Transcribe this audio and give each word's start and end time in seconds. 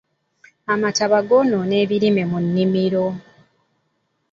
Amataba 0.73 1.17
goonoona 1.27 1.75
ebimera 1.83 2.23
mu 2.31 2.37
nnimiro. 2.45 3.05